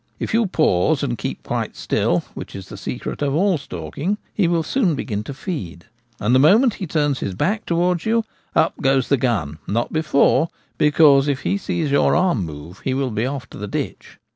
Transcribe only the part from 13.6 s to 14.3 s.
ditch.